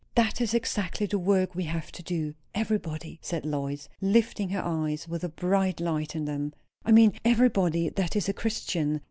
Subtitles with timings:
[0.15, 5.07] "That is exactly the work we have to do, everybody," said Lois, lifting her eyes
[5.07, 6.53] with a bright light in them.
[6.83, 8.99] "I mean, everybody that is a Christian.